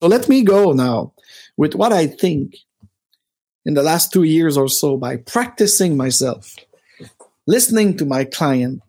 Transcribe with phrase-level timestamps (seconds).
[0.00, 1.12] So let me go now
[1.56, 2.56] with what I think
[3.64, 6.54] in the last two years or so by practicing myself,
[7.46, 8.80] listening to my client,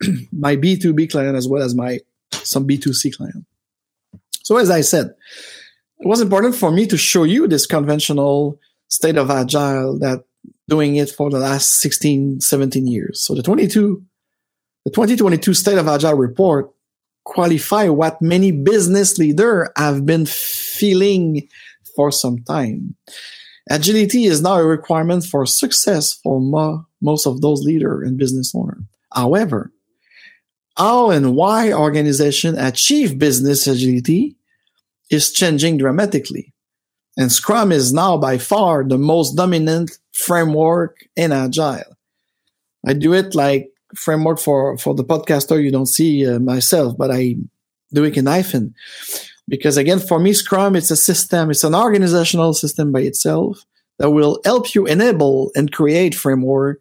[0.32, 2.00] my B2B client as well as my
[2.32, 3.44] some B2C client.
[4.42, 5.14] So as I said,
[6.00, 8.58] it was important for me to show you this conventional
[8.88, 10.24] state of agile that
[10.68, 13.20] doing it for the last 16, 17 years.
[13.20, 14.02] So the 22,
[14.84, 16.70] the 2022 state of agile report
[17.24, 21.48] qualify what many business leaders have been feeling
[21.94, 22.94] for some time.
[23.70, 28.52] Agility is now a requirement for success for mo- most of those leaders and business
[28.54, 28.82] owners.
[29.12, 29.72] However,
[30.76, 34.36] how and why organization achieve business agility
[35.10, 36.52] is changing dramatically.
[37.16, 41.96] And Scrum is now by far the most dominant framework in Agile.
[42.86, 45.62] I do it like framework for, for the podcaster.
[45.62, 47.36] You don't see uh, myself, but I
[47.92, 48.74] do it in hyphen
[49.48, 51.50] because again, for me, Scrum, it's a system.
[51.50, 53.64] It's an organizational system by itself
[53.98, 56.80] that will help you enable and create framework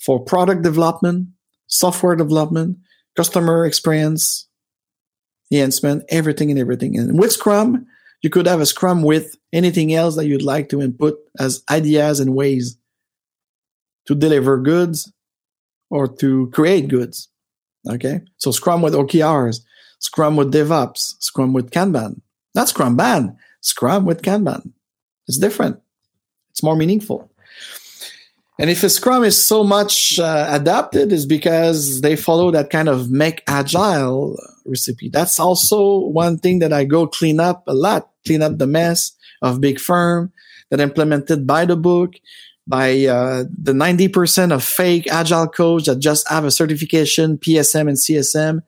[0.00, 1.28] for product development,
[1.66, 2.78] software development,
[3.16, 4.48] customer experience,
[5.50, 6.98] enhancement, everything and everything.
[6.98, 7.86] And with Scrum,
[8.22, 12.20] you could have a Scrum with anything else that you'd like to input as ideas
[12.20, 12.76] and ways
[14.06, 15.12] to deliver goods
[15.90, 17.28] or to create goods.
[17.88, 18.20] Okay.
[18.38, 19.60] So Scrum with OKRs,
[19.98, 22.20] Scrum with DevOps, Scrum with Kanban.
[22.54, 24.72] Not Scrum Ban, Scrum with Kanban.
[25.26, 25.80] It's different.
[26.50, 27.30] It's more meaningful.
[28.58, 32.88] And if a Scrum is so much uh, adapted, is because they follow that kind
[32.88, 35.08] of make agile recipe.
[35.08, 39.12] That's also one thing that I go clean up a lot, clean up the mess
[39.42, 40.32] of big firm
[40.70, 42.14] that implemented by the book,
[42.66, 47.96] by uh, the 90% of fake agile coach that just have a certification, PSM and
[47.96, 48.62] CSM,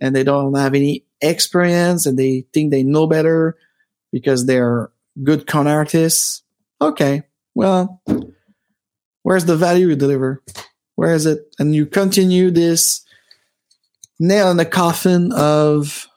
[0.00, 3.56] and they don't have any experience and they think they know better
[4.12, 4.90] because they're
[5.22, 6.42] good con artists.
[6.82, 7.22] Okay,
[7.54, 8.02] well,
[9.22, 10.42] Where's the value you deliver?
[10.96, 11.40] Where is it?
[11.58, 13.04] And you continue this
[14.18, 16.08] nail in the coffin of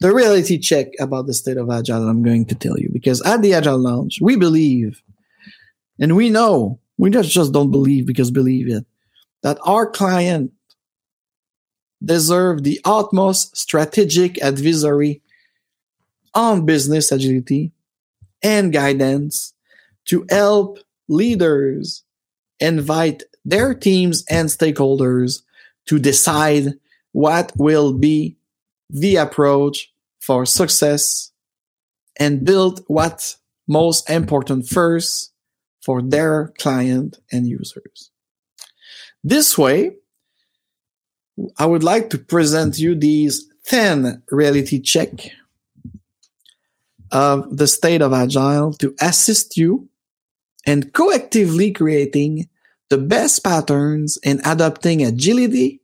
[0.00, 2.90] the reality check about the state of Agile that I'm going to tell you.
[2.92, 5.02] Because at the Agile Lounge, we believe
[5.98, 8.86] and we know, we just, just don't believe because believe it,
[9.42, 10.52] that our client
[12.04, 15.22] deserve the utmost strategic advisory
[16.34, 17.72] on business agility
[18.42, 19.54] and guidance
[20.06, 22.02] to help leaders
[22.58, 25.42] invite their teams and stakeholders
[25.86, 26.74] to decide
[27.12, 28.36] what will be
[28.88, 31.32] the approach for success
[32.18, 35.31] and build what's most important first
[35.82, 38.10] for their client and users.
[39.24, 39.96] This way,
[41.58, 45.30] I would like to present you these 10 reality check
[47.10, 49.88] of the state of agile to assist you
[50.66, 52.48] in collectively creating
[52.88, 55.80] the best patterns in adopting agility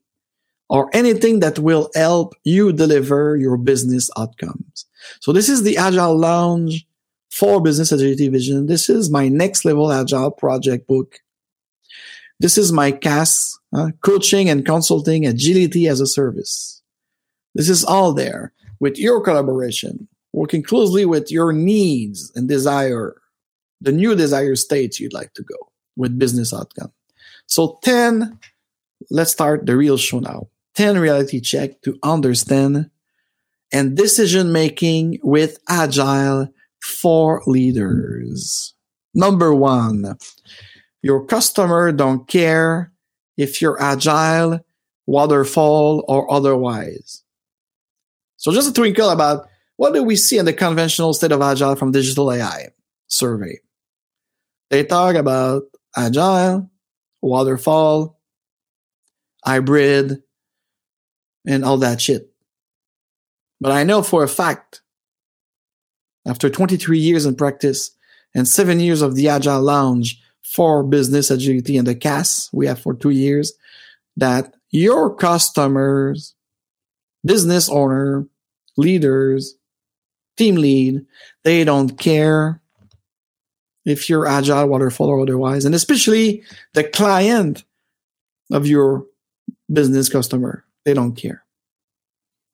[0.68, 4.86] or anything that will help you deliver your business outcomes.
[5.20, 6.86] So this is the Agile Lounge
[7.30, 8.66] for Business Agility Vision.
[8.66, 11.20] This is my next level Agile project book.
[12.40, 16.82] This is my CAS, uh, coaching and consulting agility as a service.
[17.54, 23.16] This is all there with your collaboration, working closely with your needs and desire,
[23.80, 25.56] the new desire states you'd like to go
[25.96, 26.92] with business outcome.
[27.46, 28.38] So 10,
[29.10, 30.48] let's start the real show now.
[30.76, 32.88] 10 reality check to understand
[33.72, 36.48] and decision making with agile
[36.88, 38.74] for leaders.
[39.14, 40.16] Number one,
[41.02, 42.92] your customer don't care
[43.36, 44.60] if you're agile,
[45.06, 47.22] waterfall, or otherwise.
[48.36, 51.76] So just a twinkle about what do we see in the conventional state of agile
[51.76, 52.68] from Digital.ai
[53.06, 53.58] survey?
[54.70, 55.62] They talk about
[55.96, 56.70] agile,
[57.22, 58.20] waterfall,
[59.44, 60.22] hybrid,
[61.46, 62.30] and all that shit.
[63.60, 64.82] But I know for a fact,
[66.28, 67.90] after 23 years in practice
[68.34, 72.78] and seven years of the Agile Lounge for business agility and the CAS we have
[72.78, 73.54] for two years,
[74.16, 76.34] that your customers,
[77.24, 78.26] business owner,
[78.76, 79.56] leaders,
[80.36, 81.04] team lead,
[81.44, 82.60] they don't care
[83.84, 86.42] if you're agile, waterfall, or otherwise, and especially
[86.74, 87.64] the client
[88.52, 89.06] of your
[89.72, 90.64] business customer.
[90.84, 91.42] They don't care.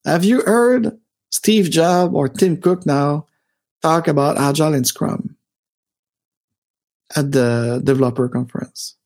[0.05, 0.97] Have you heard
[1.31, 3.27] Steve Jobs or Tim Cook now
[3.85, 5.37] talk about agile and scrum
[7.15, 8.97] at the developer conference?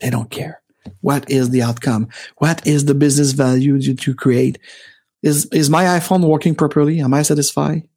[0.00, 0.62] They don't care.
[1.00, 2.08] What is the outcome?
[2.36, 4.58] What is the business value you to create?
[5.22, 7.00] Is, is my iPhone working properly?
[7.00, 7.88] Am I satisfied?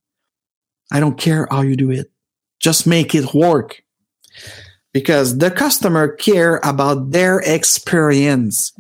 [0.92, 2.12] I don't care how you do it.
[2.60, 3.82] Just make it work.
[4.94, 8.72] Because the customer care about their experience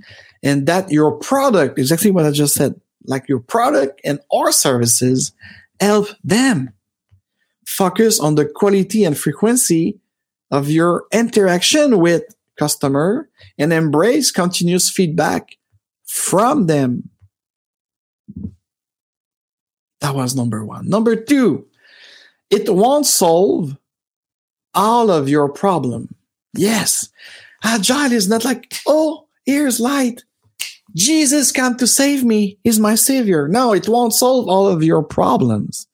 [0.44, 5.31] and that your product, exactly what I just said, like your product and our services
[5.79, 6.73] help them
[7.65, 9.99] focus on the quality and frequency
[10.51, 12.23] of your interaction with
[12.57, 15.57] customer and embrace continuous feedback
[16.05, 17.09] from them.
[20.01, 20.87] That was number one.
[20.87, 21.65] Number two,
[22.49, 23.77] it won't solve
[24.73, 26.13] all of your problem.
[26.53, 27.09] Yes.
[27.63, 30.23] Agile is not like, oh, here's light.
[30.95, 32.57] Jesus come to save me.
[32.63, 33.48] He's my savior.
[33.48, 35.88] No, it won't solve all of your problems.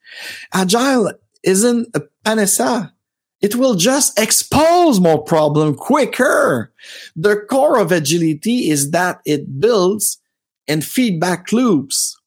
[0.54, 1.14] Agile
[1.44, 2.94] isn't a panacea.
[3.42, 6.74] It will just expose more problem quicker.
[7.16, 10.20] The core of agility is that it builds
[10.68, 12.20] and feedback loops.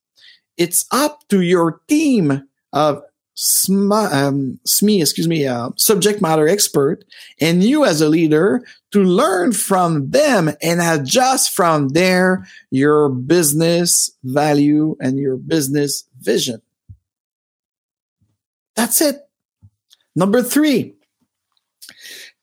[0.57, 3.03] It's up to your team of
[3.37, 7.05] SME, um, SME excuse me, uh, subject matter expert
[7.41, 8.63] and you as a leader
[8.93, 16.61] to learn from them and adjust from there your business value and your business vision.
[18.77, 19.27] That's it.
[20.15, 20.95] Number three,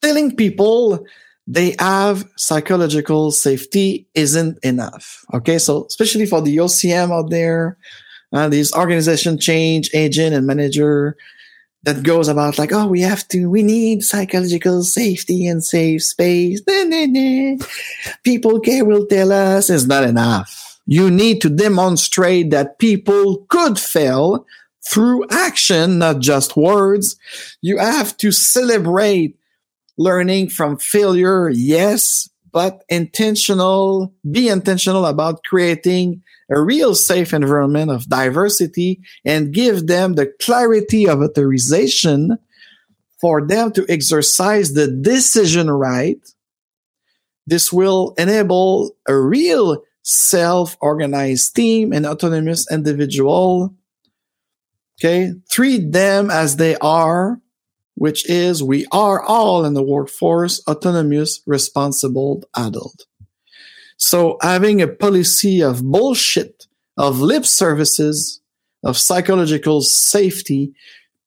[0.01, 1.05] telling people
[1.45, 5.25] they have psychological safety isn't enough.
[5.33, 5.57] Okay.
[5.57, 7.77] So especially for the OCM out there,
[8.31, 11.17] uh, these organization change agent and manager
[11.83, 16.61] that goes about like, oh, we have to, we need psychological safety and safe space.
[16.67, 17.65] Nah, nah, nah.
[18.23, 20.79] People care will tell us it's not enough.
[20.85, 24.45] You need to demonstrate that people could fail
[24.85, 27.15] through action, not just words.
[27.61, 29.37] You have to celebrate
[29.97, 31.49] learning from failure.
[31.49, 39.87] Yes, but intentional, be intentional about creating a real safe environment of diversity and give
[39.87, 42.37] them the clarity of authorization
[43.21, 46.19] for them to exercise the decision right.
[47.45, 53.75] This will enable a real self-organized team and autonomous individual.
[54.99, 55.33] Okay.
[55.49, 57.39] Treat them as they are,
[57.99, 63.05] which is we are all in the workforce autonomous, responsible adult.
[63.97, 68.39] So having a policy of bullshit, of lip services,
[68.85, 70.73] of psychological safety,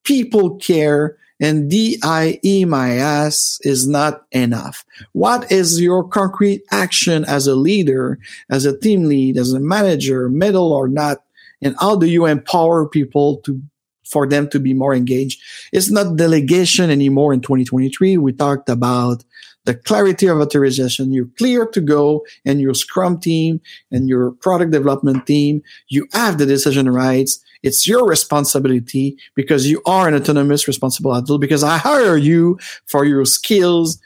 [0.04, 4.82] people care, and DIE my ass is not enough.
[5.12, 8.18] What is your concrete action as a leader,
[8.48, 11.18] as a team lead, as a manager, middle or not?
[11.60, 13.60] And how do you empower people to
[14.04, 15.40] for them to be more engaged?
[15.72, 18.16] It's not delegation anymore in 2023.
[18.18, 19.24] We talked about
[19.64, 21.12] the clarity of authorization.
[21.12, 23.60] You're clear to go and your scrum team
[23.90, 27.42] and your product development team, you have the decision rights.
[27.62, 33.04] It's your responsibility because you are an autonomous responsible adult because I hire you for
[33.04, 34.00] your skills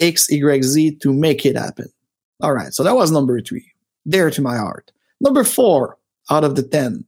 [0.00, 1.88] X, Y, Z to make it happen.
[2.40, 2.72] All right.
[2.72, 3.72] So that was number three.
[4.04, 4.92] There to my heart.
[5.20, 5.98] Number four
[6.30, 7.04] out of the 10.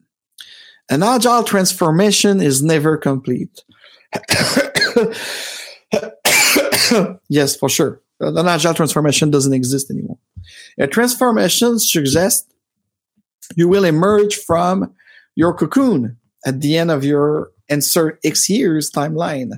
[0.90, 3.62] An agile transformation is never complete.
[7.28, 8.00] yes, for sure.
[8.18, 10.18] An agile transformation doesn't exist anymore.
[10.78, 12.52] A transformation suggests
[13.56, 14.92] you will emerge from
[15.36, 19.52] your cocoon at the end of your insert X years timeline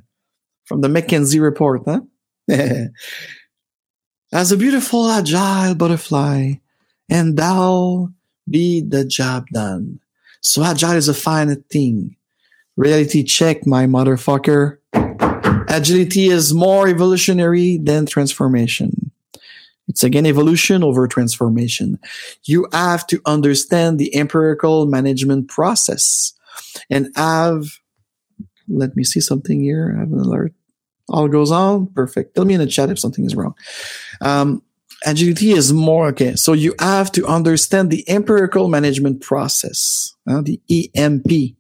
[0.65, 2.01] from the McKinsey report, huh?
[4.33, 6.55] As a beautiful agile butterfly,
[7.09, 8.11] and thou
[8.49, 10.01] be the job done.
[10.43, 12.17] So agile is a fine thing.
[12.77, 14.79] Reality check, my motherfucker.
[15.69, 19.13] Agility is more evolutionary than transformation.
[19.89, 21.99] It's again evolution over transformation.
[22.45, 26.33] You have to understand the empirical management process
[26.91, 27.67] and have,
[28.69, 29.95] let me see something here.
[29.97, 30.53] I have an alert.
[31.09, 31.87] All goes on.
[31.89, 32.35] Perfect.
[32.35, 33.55] Tell me in the chat if something is wrong.
[34.21, 34.63] Um,
[35.07, 36.35] agility is more, okay.
[36.37, 41.57] So you have to understand the empirical management process, uh, the EMP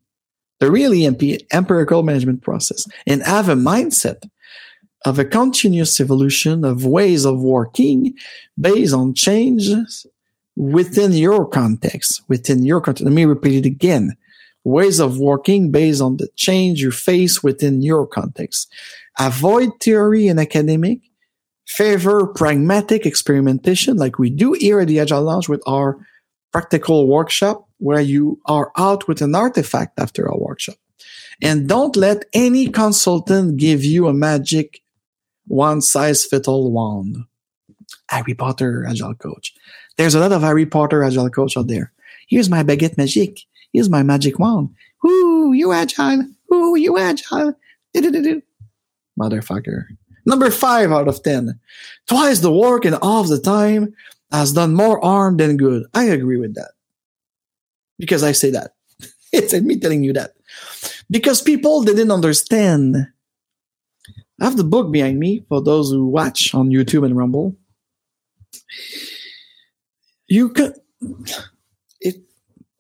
[0.63, 4.31] the real EMP, empirical management process, and have a mindset
[5.05, 8.15] of a continuous evolution of ways of working
[8.61, 10.07] based on changes
[10.55, 13.03] within your context, within your context.
[13.03, 14.17] Let me repeat it again.
[14.63, 18.73] Ways of working based on the change you face within your context.
[19.19, 21.01] Avoid theory and academic.
[21.67, 25.99] Favor pragmatic experimentation like we do here at the Agile Lounge with our
[26.53, 30.77] practical workshop where you are out with an artifact after a workshop.
[31.43, 34.83] And don't let any consultant give you a magic
[35.47, 37.17] one size fits all wand.
[38.09, 39.55] Harry Potter Agile Coach.
[39.97, 41.93] There's a lot of Harry Potter Agile Coach out there.
[42.29, 43.41] Here's my baguette magique.
[43.73, 44.71] Here's my magic wand.
[45.03, 46.27] Woo, you agile.
[46.53, 47.55] Ooh, you agile.
[47.93, 48.43] Do-do-do-do.
[49.21, 49.85] Motherfucker.
[50.25, 51.59] Number five out of 10.
[52.07, 53.95] Twice the work and half the time
[54.31, 55.85] has done more harm than good.
[55.95, 56.73] I agree with that.
[57.99, 58.75] Because I say that.
[59.33, 60.33] it's me telling you that.
[61.11, 62.97] Because people they didn't understand.
[64.41, 67.57] I have the book behind me for those who watch on YouTube and Rumble.
[70.27, 70.75] You could,
[72.01, 72.17] it,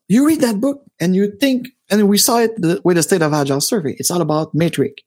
[0.09, 2.53] you read that book and you think, and we saw it
[2.85, 3.95] with the state of agile survey.
[3.99, 5.03] It's all about metric.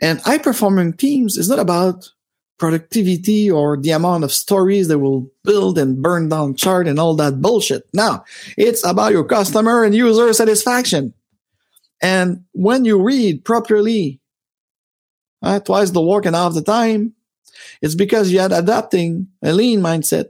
[0.00, 2.10] And high performing teams is not about
[2.58, 7.14] productivity or the amount of stories that will build and burn down chart and all
[7.14, 7.88] that bullshit.
[7.94, 8.24] Now
[8.56, 11.14] it's about your customer and user satisfaction.
[12.02, 14.20] And when you read properly,
[15.42, 17.14] uh, twice the work and half the time,
[17.80, 20.26] it's because you had adapting a lean mindset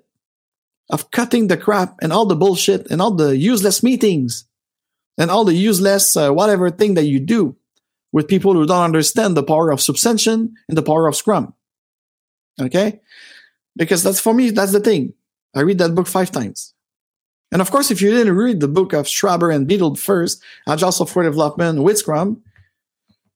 [0.91, 4.45] of cutting the crap and all the bullshit and all the useless meetings
[5.17, 7.57] and all the useless uh, whatever thing that you do
[8.13, 11.55] with people who don't understand the power of subtension and the power of Scrum.
[12.61, 13.01] Okay?
[13.77, 15.13] Because that's for me, that's the thing.
[15.55, 16.75] I read that book five times.
[17.51, 20.93] And of course, if you didn't read the book of Schwaber and Beedle first, Agile
[20.93, 22.43] Software Development with Scrum,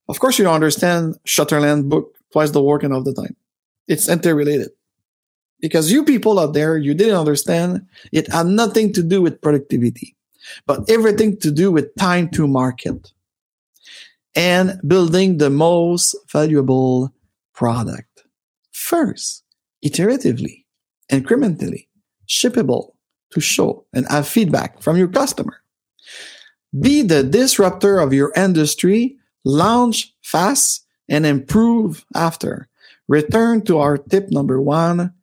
[0.07, 3.35] of course you don't understand Sutherland book twice the work and all the time.
[3.87, 4.69] It's interrelated.
[5.59, 10.15] Because you people out there, you didn't understand it had nothing to do with productivity,
[10.65, 13.12] but everything to do with time to market
[14.35, 17.13] and building the most valuable
[17.53, 18.25] product.
[18.71, 19.43] First,
[19.85, 20.65] iteratively,
[21.11, 21.87] incrementally,
[22.27, 22.93] shippable
[23.31, 25.61] to show and have feedback from your customer.
[26.79, 32.67] Be the disruptor of your industry, launch fast and improve after.
[33.07, 35.13] Return to our tip number one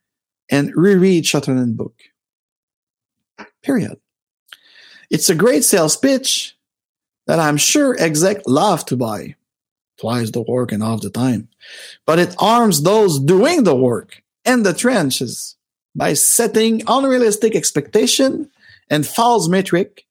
[0.51, 1.95] and reread Sutherland book.
[3.63, 3.99] Period.
[5.11, 6.57] It's a great sales pitch
[7.31, 9.37] that I'm sure exec love to buy.
[10.01, 11.47] Twice the work and half the time.
[12.05, 15.55] But it arms those doing the work in the trenches
[15.95, 18.51] by setting unrealistic expectation
[18.91, 20.07] and false metric.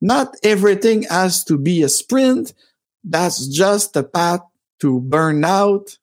[0.00, 2.54] Not everything has to be a sprint.
[3.02, 4.42] That's just a path
[4.78, 5.98] to burn out,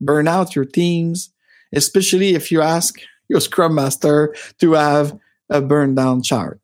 [0.00, 1.32] burn out your teams,
[1.72, 5.16] especially if you ask your scrum master to have
[5.48, 6.61] a burn down chart.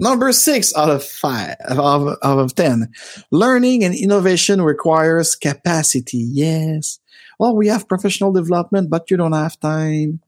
[0.00, 2.90] Number six out of five, of, of 10.
[3.30, 6.16] Learning and innovation requires capacity.
[6.16, 6.98] Yes.
[7.38, 10.20] Well, we have professional development, but you don't have time.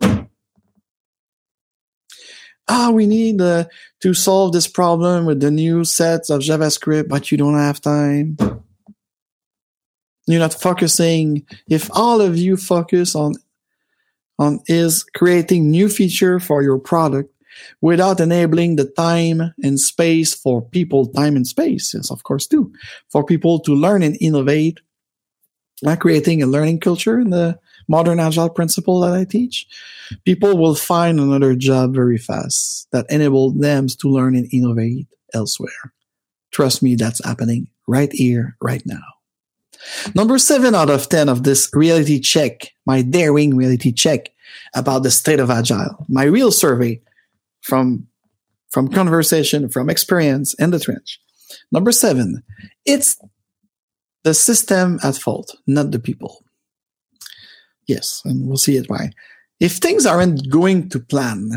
[2.69, 3.65] Ah, we need uh,
[4.03, 8.37] to solve this problem with the new sets of JavaScript, but you don't have time.
[10.27, 11.47] You're not focusing.
[11.67, 13.37] If all of you focus on
[14.39, 17.33] on is creating new feature for your product,
[17.81, 22.73] without enabling the time and space for people, time and space, yes, of course, too,
[23.11, 24.81] for people to learn and innovate,
[25.87, 29.67] uh, creating a learning culture in the modern agile principle that I teach,
[30.25, 35.93] people will find another job very fast that enable them to learn and innovate elsewhere.
[36.53, 39.03] Trust me, that's happening right here, right now.
[40.15, 44.31] Number seven out of 10 of this reality check, my daring reality check
[44.75, 47.01] about the state of agile, my real survey
[47.63, 48.07] from
[48.71, 51.21] from conversation, from experience in the trench.
[51.71, 52.43] Number seven,
[52.87, 53.19] it's
[54.25, 56.43] the system at fault, not the people.
[57.87, 59.11] Yes, and we'll see it why.
[59.61, 61.51] If things aren't going to plan,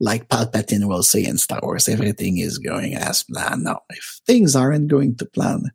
[0.00, 3.64] like Palpatine will say in Star Wars, everything is going as planned.
[3.64, 5.70] No, if things aren't going to plan,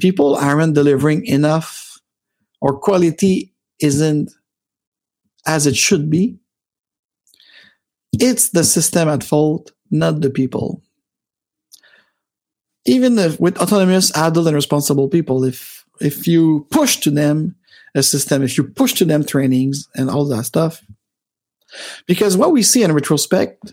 [0.00, 2.00] people aren't delivering enough
[2.60, 4.32] or quality isn't
[5.46, 6.38] as it should be,
[8.20, 10.82] it's the system at fault, not the people.
[12.86, 17.56] Even if with autonomous, adult, and responsible people, if if you push to them
[17.94, 20.82] a system, if you push to them trainings and all that stuff,
[22.06, 23.72] because what we see in retrospect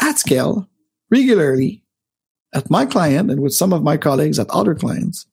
[0.00, 0.68] at scale
[1.10, 1.82] regularly
[2.54, 5.26] at my client and with some of my colleagues at other clients,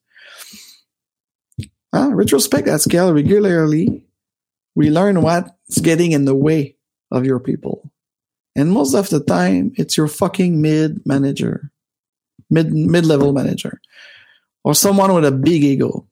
[1.93, 4.05] uh, retrospect at scale regularly,
[4.75, 6.77] we learn what's getting in the way
[7.11, 7.91] of your people.
[8.55, 11.71] And most of the time, it's your fucking mid manager,
[12.49, 13.79] mid mid level manager,
[14.63, 16.07] or someone with a big ego,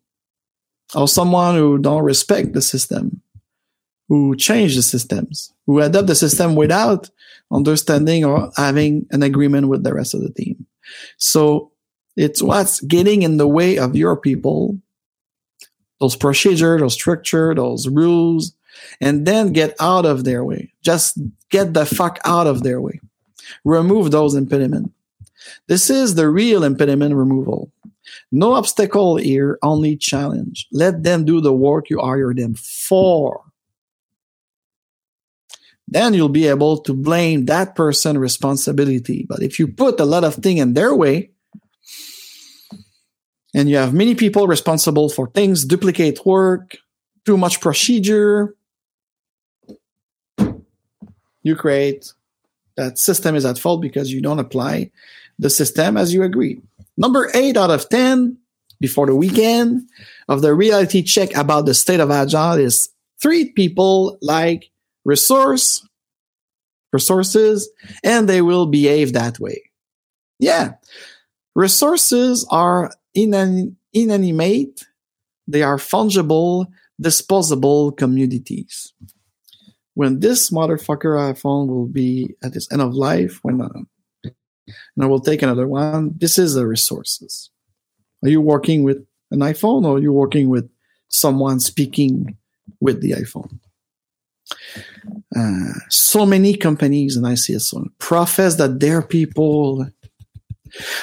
[0.96, 3.22] or someone who don't respect the system,
[4.08, 7.10] who change the systems, who adapt the system without
[7.52, 10.66] understanding or having an agreement with the rest of the team.
[11.18, 11.72] So
[12.16, 14.80] it's what's getting in the way of your people,
[16.00, 18.54] those procedures, those structure, those rules,
[19.02, 20.74] and then get out of their way.
[20.82, 21.20] Just
[21.50, 23.00] get the fuck out of their way.
[23.64, 24.90] Remove those impediments.
[25.68, 27.72] This is the real impediment removal.
[28.32, 30.68] No obstacle here, only challenge.
[30.72, 33.44] Let them do the work you hire them for.
[35.88, 39.26] Then you'll be able to blame that person responsibility.
[39.28, 41.32] But if you put a lot of things in their way,
[43.54, 46.78] and you have many people responsible for things, duplicate work,
[47.26, 48.56] too much procedure,
[51.48, 52.14] you create
[52.76, 54.92] that system is at fault because you don't apply
[55.40, 56.62] the system as you agree.
[56.98, 58.38] Number eight out of 10
[58.80, 59.90] before the weekend
[60.28, 62.90] of the reality check about the state of agile is
[63.22, 64.70] treat people like
[65.06, 65.88] resource
[66.94, 67.70] resources
[68.04, 69.62] and they will behave that way.
[70.40, 70.74] Yeah.
[71.56, 74.86] Resources are inan- inanimate.
[75.48, 76.68] They are fungible,
[77.00, 78.94] disposable communities
[79.98, 83.68] when this motherfucker iPhone will be at its end of life, when uh,
[84.24, 86.14] and I will take another one.
[86.16, 87.50] This is the resources.
[88.24, 90.70] Are you working with an iPhone or are you working with
[91.08, 92.38] someone speaking
[92.80, 93.60] with the iPhone?
[95.36, 97.64] Uh, so many companies, and I see it
[97.98, 99.88] profess that their people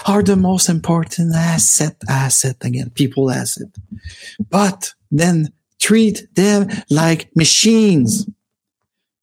[0.07, 3.71] are the most important asset, asset again, people asset.
[4.51, 8.29] But then treat them like machines.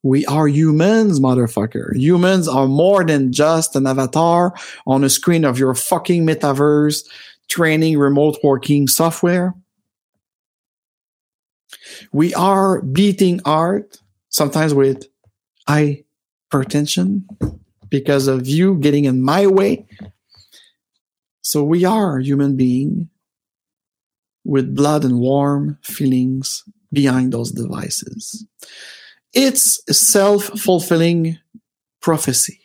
[0.03, 1.95] We are humans, motherfucker.
[1.95, 4.53] Humans are more than just an avatar
[4.87, 7.07] on a screen of your fucking metaverse
[7.47, 9.53] training remote working software.
[12.11, 13.97] We are beating art,
[14.29, 15.05] sometimes with
[15.69, 17.23] hypertension
[17.89, 19.85] because of you getting in my way.
[21.41, 23.09] So we are human being
[24.43, 28.45] with blood and warm feelings behind those devices.
[29.33, 31.37] It's a self-fulfilling
[32.01, 32.59] prophecy.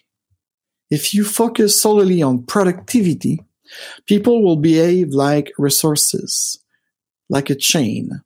[0.90, 3.44] If you focus solely on productivity,
[4.06, 6.58] people will behave like resources,
[7.28, 8.22] like a chain.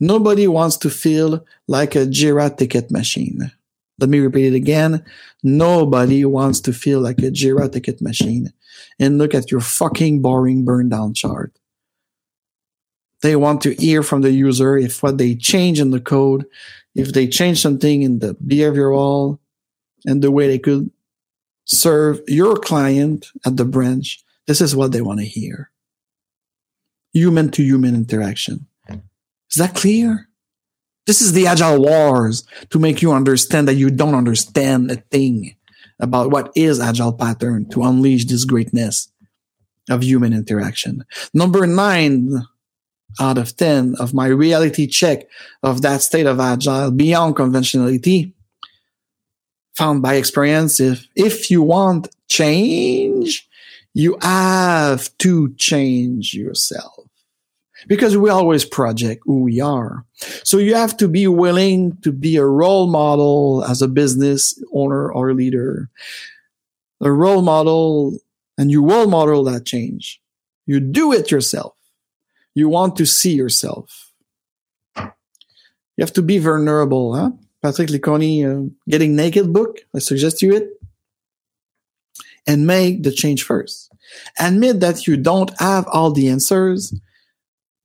[0.00, 3.50] Nobody wants to feel like a Jira ticket machine.
[3.98, 5.04] Let me repeat it again.
[5.42, 8.52] Nobody wants to feel like a Jira ticket machine
[8.98, 11.58] and look at your fucking boring burn down chart.
[13.22, 16.44] They want to hear from the user if what they change in the code
[16.94, 19.38] if they change something in the behavioral
[20.06, 20.90] and the way they could
[21.64, 25.70] serve your client at the branch, this is what they want to hear.
[27.12, 28.66] Human to human interaction.
[28.88, 30.28] Is that clear?
[31.06, 35.54] This is the agile wars to make you understand that you don't understand a thing
[36.00, 39.12] about what is agile pattern to unleash this greatness
[39.90, 41.04] of human interaction.
[41.32, 42.30] Number nine,
[43.20, 45.26] out of 10 of my reality check
[45.62, 48.32] of that state of agile beyond conventionality
[49.74, 50.80] found by experience.
[50.80, 53.48] If if you want change
[53.94, 56.98] you have to change yourself
[57.86, 60.04] because we always project who we are.
[60.42, 65.10] So you have to be willing to be a role model as a business owner
[65.10, 65.88] or leader
[67.00, 68.18] a role model
[68.56, 70.20] and you role model that change.
[70.66, 71.74] You do it yourself
[72.54, 74.12] you want to see yourself.
[74.96, 77.30] You have to be vulnerable, huh?
[77.62, 79.78] Patrick Lencioni, uh, Getting Naked book.
[79.94, 80.70] I suggest you it.
[82.46, 83.90] And make the change first.
[84.38, 86.94] Admit that you don't have all the answers,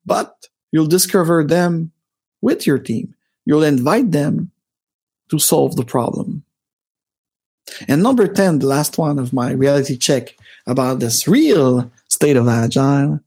[0.06, 1.92] but you'll discover them
[2.42, 3.16] with your team.
[3.46, 4.52] You'll invite them
[5.30, 6.44] to solve the problem.
[7.88, 10.36] And number 10, the last one of my reality check
[10.68, 13.22] about this real state of agile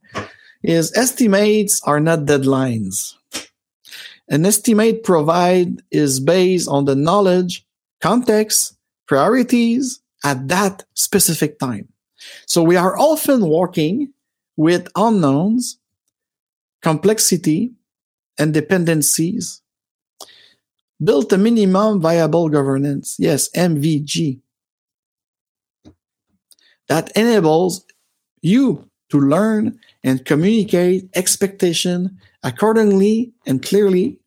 [0.63, 3.15] is estimates are not deadlines.
[4.29, 7.67] An estimate provide is based on the knowledge,
[8.01, 11.89] context, priorities at that specific time.
[12.47, 14.13] So we are often working
[14.57, 15.79] with unknowns,
[16.81, 17.73] complexity,
[18.39, 19.61] and dependencies.
[21.03, 23.17] Build a minimum viable governance.
[23.19, 24.41] Yes, MVG.
[26.89, 27.85] That enables
[28.41, 34.19] you to learn and communicate expectation accordingly and clearly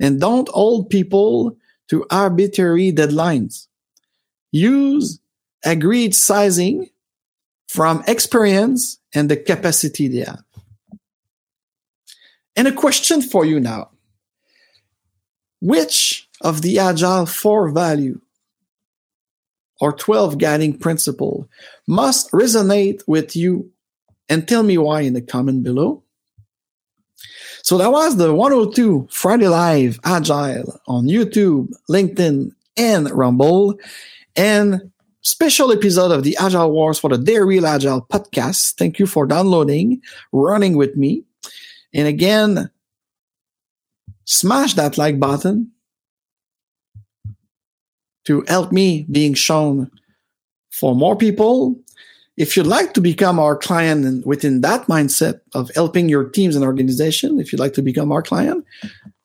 [0.00, 1.56] and don't hold people
[1.88, 3.66] to arbitrary deadlines.
[4.52, 5.20] Use
[5.64, 6.90] agreed sizing
[7.68, 10.42] from experience and the capacity they have.
[12.54, 13.90] And a question for you now.
[15.60, 18.20] Which of the Agile 4 value
[19.80, 21.48] or 12 guiding principle
[21.86, 23.70] must resonate with you
[24.28, 26.02] and tell me why in the comment below.
[27.62, 33.78] So that was the 102 Friday Live Agile on YouTube, LinkedIn, and Rumble.
[34.36, 38.74] And special episode of the Agile Wars for the Dare Real Agile podcast.
[38.74, 41.24] Thank you for downloading, running with me.
[41.92, 42.70] And again,
[44.24, 45.72] smash that like button
[48.26, 49.90] to help me being shown
[50.70, 51.76] for more people.
[52.36, 56.54] If you'd like to become our client and within that mindset of helping your teams
[56.54, 58.64] and organization, if you'd like to become our client,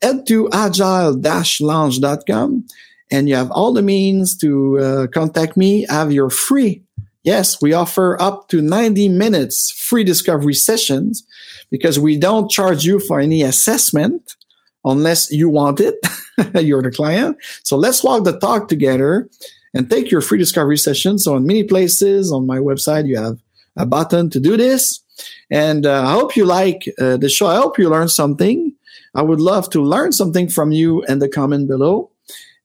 [0.02, 2.66] head to agile-launch.com
[3.12, 6.84] and you have all the means to uh, contact me, have your free.
[7.24, 11.28] Yes, we offer up to 90 minutes free discovery sessions
[11.70, 14.36] because we don't charge you for any assessment
[14.86, 15.96] unless you want it.
[16.56, 17.38] You're the client.
[17.64, 19.30] So let's walk the talk together
[19.74, 21.18] and take your free discovery session.
[21.18, 23.40] So in many places on my website, you have
[23.78, 25.02] a button to do this.
[25.50, 27.48] And uh, I hope you like uh, the show.
[27.48, 28.74] I hope you learned something.
[29.16, 32.12] I would love to learn something from you in the comment below.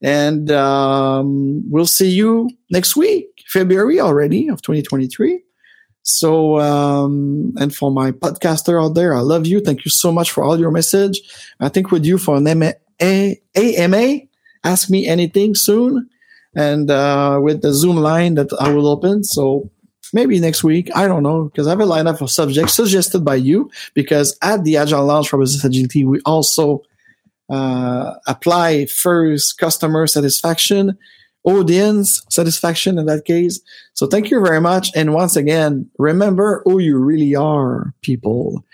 [0.01, 5.41] And um, we'll see you next week, February already of 2023.
[6.03, 9.59] So, um, and for my podcaster out there, I love you.
[9.59, 11.19] Thank you so much for all your message.
[11.59, 12.73] I think with you for an AMA,
[13.55, 14.19] AMA
[14.63, 16.09] ask me anything soon
[16.57, 19.23] and uh, with the Zoom line that I will open.
[19.23, 19.69] So
[20.11, 20.89] maybe next week.
[20.95, 23.69] I don't know because I have a lineup of subjects suggested by you.
[23.93, 26.83] Because at the Agile Lounge for Business Agility, we also
[27.49, 30.97] uh, apply first customer satisfaction,
[31.43, 33.61] audience satisfaction in that case.
[33.93, 34.89] So thank you very much.
[34.95, 38.65] And once again, remember who you really are, people.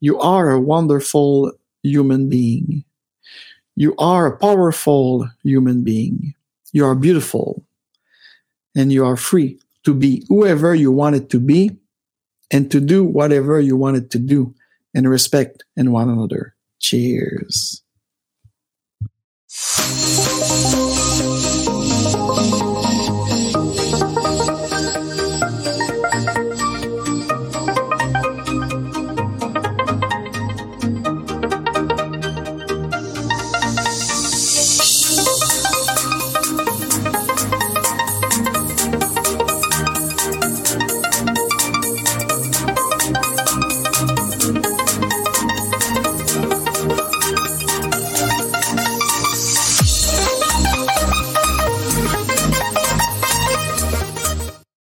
[0.00, 1.52] You are a wonderful
[1.84, 2.84] human being.
[3.76, 6.34] You are a powerful human being.
[6.72, 7.64] You are beautiful
[8.74, 11.78] and you are free to be whoever you wanted to be
[12.50, 14.54] and to do whatever you wanted to do
[14.94, 16.54] and respect in one another.
[16.80, 17.82] Cheers.